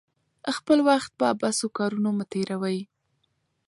[0.55, 2.79] خپل وخت په عبث کارونو مه تیروئ.